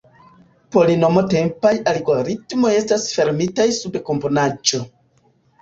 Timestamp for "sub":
3.81-4.03